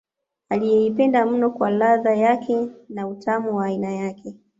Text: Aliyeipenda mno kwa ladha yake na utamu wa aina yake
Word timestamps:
Aliyeipenda 0.49 1.25
mno 1.25 1.49
kwa 1.49 1.69
ladha 1.71 2.15
yake 2.15 2.67
na 2.89 3.07
utamu 3.07 3.55
wa 3.55 3.65
aina 3.65 3.91
yake 3.91 4.35